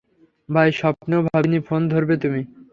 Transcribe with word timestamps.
ভাই, 0.49 0.69
স্বপ্নেও 0.71 1.21
ভাবিনি 1.27 1.59
ফোন 1.67 1.81
ধরবে 1.89 2.15
তুমি। 2.23 2.41